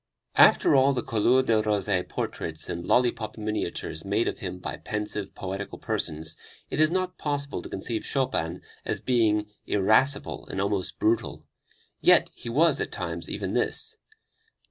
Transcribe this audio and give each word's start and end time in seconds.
After 0.37 0.73
all 0.75 0.93
the 0.93 1.03
couleur 1.03 1.43
de 1.43 1.61
rose 1.61 1.87
portraits 2.09 2.67
and 2.69 2.83
lollipop 2.83 3.37
miniatures 3.37 4.03
made 4.03 4.27
of 4.27 4.39
him 4.39 4.57
by 4.57 4.77
pensive, 4.77 5.35
poetic 5.35 5.69
persons 5.79 6.35
it 6.71 6.79
is 6.79 6.89
not 6.89 7.19
possible 7.19 7.61
to 7.61 7.69
conceive 7.69 8.03
Chopin 8.03 8.63
as 8.83 8.99
being 8.99 9.51
irascible 9.67 10.47
and 10.47 10.59
almost 10.59 10.97
brutal. 10.97 11.45
Yet 11.99 12.31
he 12.33 12.49
was 12.49 12.81
at 12.81 12.91
times 12.91 13.29
even 13.29 13.53
this. 13.53 13.95